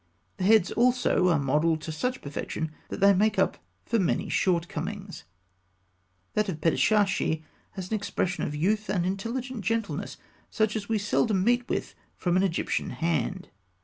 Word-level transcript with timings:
The 0.37 0.45
heads 0.45 0.71
also 0.71 1.27
are 1.29 1.37
modelled 1.37 1.81
to 1.81 1.91
such 1.91 2.23
perfection 2.23 2.71
that 2.89 3.01
they 3.01 3.13
make 3.13 3.37
up 3.37 3.59
for 3.85 3.99
many 3.99 4.29
shortcomings. 4.29 5.25
That 6.33 6.49
of 6.49 6.59
Pedishashi 6.59 7.27
(fig. 7.29 7.37
205) 7.37 7.75
has 7.75 7.89
an 7.91 7.95
expression 7.97 8.43
of 8.43 8.55
youth 8.55 8.89
and 8.89 9.05
intelligent 9.05 9.63
gentleness 9.63 10.17
such 10.49 10.75
as 10.75 10.89
we 10.89 10.97
seldom 10.97 11.43
meet 11.43 11.69
with 11.69 11.93
from 12.17 12.35
an 12.35 12.41
Egyptian 12.41 12.89
hand. 12.89 13.49